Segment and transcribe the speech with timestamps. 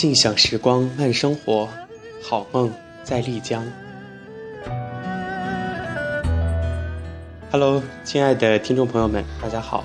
[0.00, 1.68] 静享时光，慢生活，
[2.22, 2.72] 好梦
[3.04, 3.62] 在丽江。
[7.52, 9.84] Hello，亲爱的听众朋友们，大家好，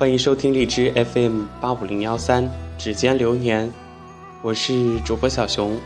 [0.00, 3.70] 欢迎收听荔枝 FM 八五零幺三指尖流年，
[4.42, 5.78] 我是主播小熊，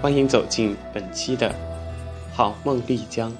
[0.00, 1.52] 欢迎走进本期的
[2.32, 3.32] 好梦丽江。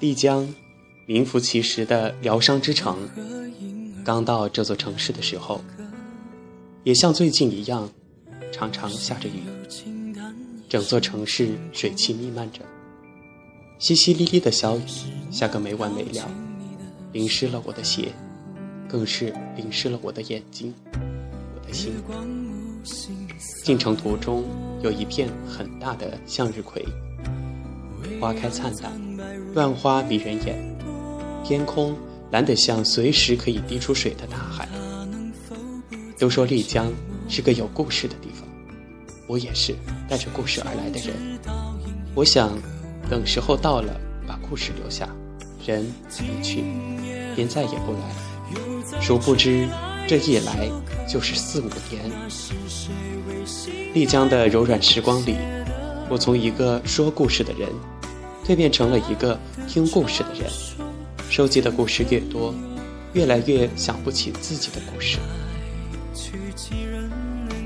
[0.00, 0.46] 丽江，
[1.06, 2.96] 名副其实的疗伤之城。
[4.04, 5.60] 刚到这座城市的时候，
[6.82, 7.88] 也像最近一样，
[8.52, 9.42] 常常下着雨。
[10.68, 12.60] 整座城市水汽弥漫着，
[13.78, 14.82] 淅淅沥沥的小雨
[15.30, 16.28] 下个没完没了，
[17.12, 18.12] 淋湿了我的鞋，
[18.88, 21.94] 更是淋湿了我的眼睛，我的心。
[23.62, 24.44] 进城途中
[24.82, 26.84] 有一片很大的向日葵，
[28.20, 30.73] 花开灿烂，乱花迷人眼，
[31.44, 31.94] 天空
[32.30, 34.68] 蓝得像随时可以滴出水的大海。
[36.18, 36.90] 都说丽江
[37.28, 38.48] 是个有故事的地方。
[39.26, 39.74] 我也是
[40.08, 41.14] 带着故事而来的人，
[42.14, 42.50] 我想
[43.08, 45.08] 等时候到了，把故事留下，
[45.66, 45.86] 人
[46.20, 46.62] 离去，
[47.34, 49.00] 便再也不来。
[49.00, 49.66] 殊不知，
[50.06, 50.68] 这一来
[51.08, 52.10] 就是四五年。
[53.94, 55.36] 丽江的柔软时光里，
[56.10, 57.70] 我从一个说故事的人，
[58.46, 60.50] 蜕变成了一个听故事的人。
[61.30, 62.54] 收集的故事越多，
[63.12, 65.18] 越来越想不起自己的故事。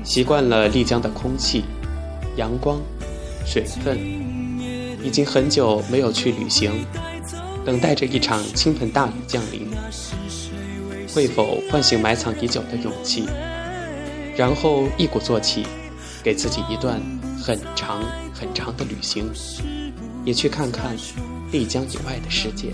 [0.03, 1.63] 习惯了丽江的空气、
[2.35, 2.81] 阳光、
[3.45, 3.99] 水分，
[5.03, 6.71] 已经很久没有去旅行，
[7.63, 9.67] 等待着一场倾盆大雨降临。
[11.13, 13.25] 会否唤醒埋藏已久的勇气，
[14.35, 15.65] 然后一鼓作气，
[16.23, 17.01] 给自己一段
[17.41, 19.29] 很长很长的旅行，
[20.23, 20.95] 也去看看
[21.51, 22.71] 丽江以外的世界。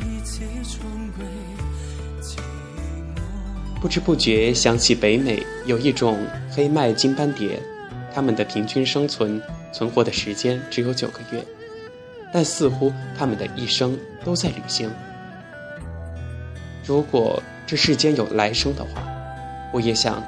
[3.85, 6.17] 不知不觉想起北美有一种
[6.49, 7.61] 黑麦金斑蝶，
[8.11, 9.39] 它们的平均生存
[9.71, 11.45] 存活的时间只有九个月，
[12.33, 14.89] 但似乎它们的一生都在旅行。
[16.83, 19.03] 如果这世间有来生的话，
[19.71, 20.19] 我也想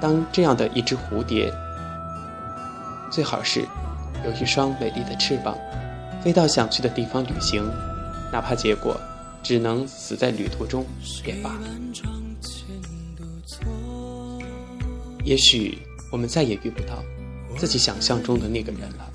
[0.00, 1.52] 当这样的一只蝴蝶，
[3.10, 3.60] 最好是
[4.24, 5.58] 有一双美丽的翅膀，
[6.24, 7.70] 飞到想去的地方旅行，
[8.32, 8.98] 哪怕结果
[9.42, 10.86] 只能死在旅途中
[11.26, 11.54] 也罢。
[15.24, 15.78] 也许
[16.10, 17.02] 我们再也遇不到
[17.56, 19.12] 自己想象中的那个人了，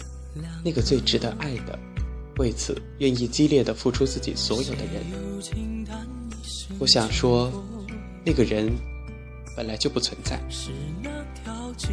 [0.63, 1.77] 那个最值得爱的，
[2.37, 5.03] 为此愿意激烈的付出自己所有的人。
[6.79, 7.51] 我想说，
[8.23, 8.71] 那个人
[9.55, 10.39] 本来就不存在。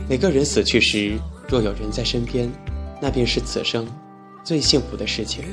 [0.08, 2.50] 每个人死去时，若有人在身边，
[3.02, 3.86] 那便是此生
[4.44, 5.44] 最幸福的事情。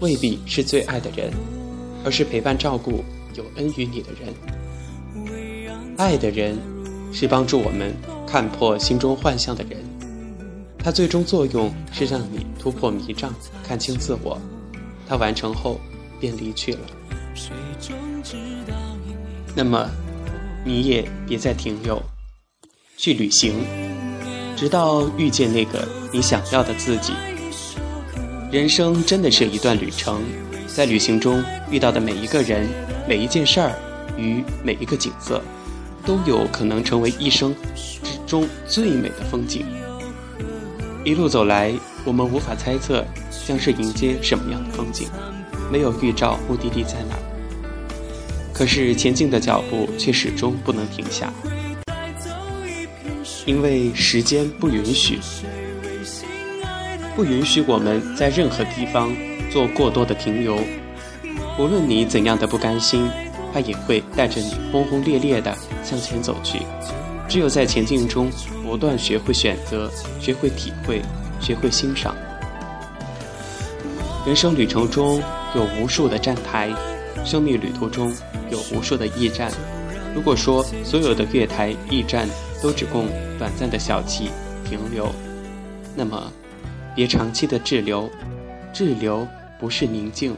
[0.00, 1.32] 未必是最爱的人，
[2.04, 3.02] 而是陪伴照顾
[3.34, 4.34] 有恩于你的人。
[5.96, 6.75] 爱的人。
[7.18, 7.94] 是帮助我们
[8.26, 9.82] 看破心中幻象的人，
[10.78, 13.32] 它最终作用是让你突破迷障，
[13.66, 14.38] 看清自我。
[15.08, 15.80] 它完成后
[16.20, 16.80] 便离去了。
[19.54, 19.88] 那么，
[20.62, 22.02] 你也别再停留，
[22.98, 23.64] 去旅行，
[24.54, 27.14] 直到遇见那个你想要的自己。
[28.52, 30.20] 人生真的是一段旅程，
[30.66, 32.68] 在旅行中遇到的每一个人、
[33.08, 33.74] 每一件事儿
[34.18, 35.40] 与每一个景色。
[36.06, 39.66] 都有可能成为一生之中最美的风景。
[41.04, 41.72] 一路走来，
[42.04, 43.04] 我们无法猜测
[43.46, 45.08] 将是迎接什么样的风景，
[45.70, 47.16] 没有预兆目的地在哪。
[48.52, 51.32] 可是前进的脚步却始终不能停下，
[53.44, 55.18] 因为时间不允许，
[57.14, 59.14] 不允许我们在任何地方
[59.50, 60.58] 做过多的停留。
[61.58, 63.08] 无论你怎样的不甘心。
[63.56, 66.58] 他也会带着你轰轰烈烈地向前走去。
[67.26, 68.30] 只有在前进中
[68.62, 69.90] 不断学会选择，
[70.20, 71.00] 学会体会，
[71.40, 72.14] 学会欣赏。
[74.26, 75.22] 人生旅程中
[75.54, 76.70] 有无数的站台，
[77.24, 78.14] 生命旅途中
[78.50, 79.50] 有无数的驿站。
[80.14, 82.28] 如果说所有的月台、驿站
[82.62, 83.08] 都只供
[83.38, 84.28] 短暂的小憩
[84.68, 85.10] 停留，
[85.94, 86.30] 那么
[86.94, 88.10] 别长期的滞留。
[88.70, 89.26] 滞留
[89.58, 90.36] 不是宁静，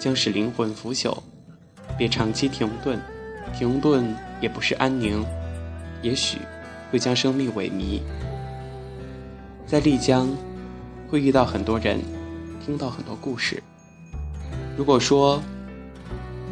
[0.00, 1.16] 将使灵魂腐朽。
[2.00, 2.98] 别长期停顿，
[3.52, 5.22] 停顿也不是安宁，
[6.00, 6.38] 也许
[6.90, 8.00] 会将生命萎靡。
[9.66, 10.26] 在丽江，
[11.10, 12.00] 会遇到很多人，
[12.64, 13.62] 听到很多故事。
[14.78, 15.42] 如果说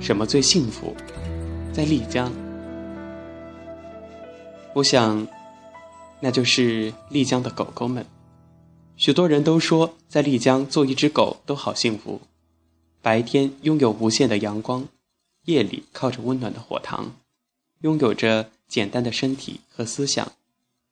[0.03, 0.95] 什么最幸福，
[1.73, 2.31] 在丽江，
[4.75, 5.27] 我想，
[6.21, 8.05] 那就是丽江的狗狗们。
[8.99, 12.21] 许多人都说，在丽江做一只狗都好幸福，
[13.01, 14.87] 白天拥有无限的阳光。
[15.49, 17.13] 夜里靠着温暖的火塘，
[17.81, 20.33] 拥有着简单的身体和思想，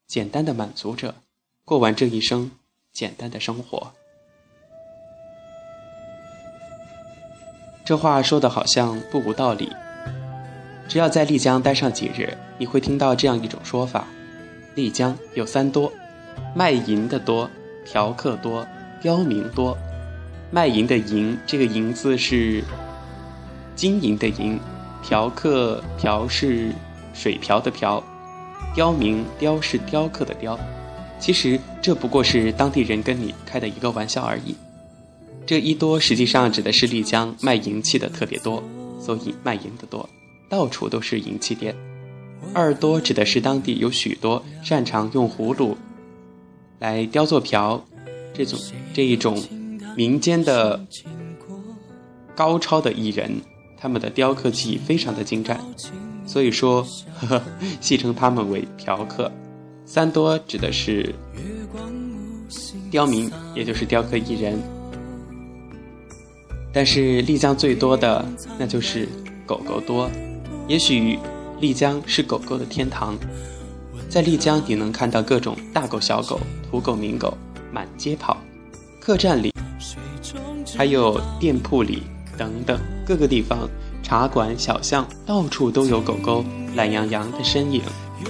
[0.07, 1.15] 简单的满足着，
[1.63, 2.51] 过完这一生
[2.91, 3.93] 简单的生活。
[7.85, 9.71] 这话说的好像不无道理。
[10.89, 14.09] 只要在丽江待上几日，你会听到这样一种说法：
[14.75, 15.93] 丽江有三多，
[16.55, 17.51] 卖淫的多，
[17.85, 18.67] 嫖客多，
[19.03, 19.77] 刁民多。
[20.51, 22.65] 卖淫的淫，这个淫字是
[23.77, 24.59] 金银的银；
[25.03, 26.73] 嫖客嫖是
[27.15, 28.03] 水瓢的瓢；
[28.75, 30.59] 刁民刁是雕刻的雕。
[31.21, 34.55] 其实这不过是当地人跟你开的一个玩笑而已。
[35.47, 38.63] 这一多实际上指的是丽江卖银器的特别多，
[39.01, 40.09] 所以卖银的多，
[40.51, 41.75] 到处都是银器店。
[42.53, 45.77] 二多指的是当地有许多擅长用葫芦
[46.79, 47.83] 来雕作瓢
[48.35, 48.59] 这种
[48.93, 49.43] 这一种
[49.97, 50.85] 民间的
[52.35, 53.41] 高超的艺人，
[53.77, 55.61] 他们的雕刻技艺非常的精湛，
[56.27, 56.83] 所以说
[57.21, 57.43] 呵呵
[57.81, 59.31] 戏称他们为嫖客。
[59.85, 61.15] 三多指的是
[62.91, 64.59] 刁民，也就是雕刻艺人。
[66.73, 68.25] 但是丽江最多的
[68.59, 69.09] 那就是
[69.47, 70.11] 狗狗多，
[70.69, 71.19] 也许
[71.61, 73.17] 丽江是狗狗的天堂，
[74.09, 77.37] 在丽江你能看到各种大狗、小狗、土狗、名狗
[77.73, 78.37] 满街跑，
[79.01, 79.53] 客栈里，
[80.77, 82.03] 还有店铺里
[82.37, 83.69] 等等各个地方，
[84.03, 86.45] 茶馆、小巷到处都有狗狗
[86.75, 87.81] 懒洋洋的身影，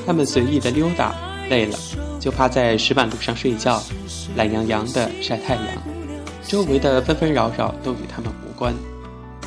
[0.05, 1.14] 它们随意的溜达，
[1.49, 1.78] 累了
[2.20, 3.82] 就趴在石板路上睡觉，
[4.37, 5.64] 懒洋洋的晒太阳。
[6.46, 8.75] 周围的纷纷扰扰都与它们无关，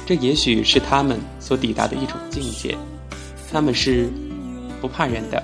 [0.05, 2.75] 这也许是他们所抵达的一种境界。
[3.51, 4.09] 他们是
[4.81, 5.41] 不怕人的。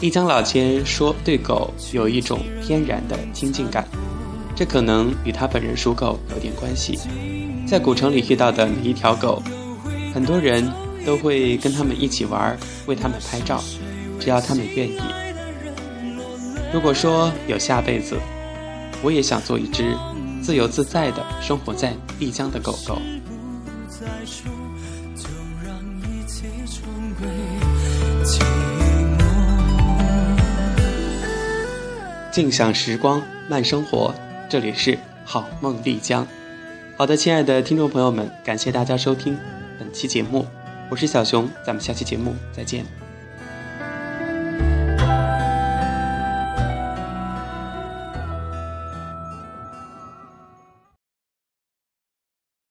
[0.00, 3.86] 丽江老千说，对狗有一种天然的亲近感，
[4.54, 6.98] 这可能与他本人属狗有点关系。
[7.66, 9.42] 在古城里遇到的每一条狗，
[10.12, 10.68] 很多人
[11.06, 13.62] 都会跟他们一起玩，为他们拍照，
[14.18, 15.00] 只要他们愿意。
[16.72, 18.18] 如果说有下辈子，
[19.02, 19.96] 我也想做一只。
[20.42, 22.98] 自由自在的生活在丽江的狗狗。
[32.32, 34.14] 静享时光，慢生活。
[34.48, 36.26] 这里是好梦丽江。
[37.00, 39.34] 好的，亲爱的听众朋友们，感谢大家收听
[39.78, 40.44] 本期节目，
[40.90, 42.99] 我是小熊，咱们下期节目再见。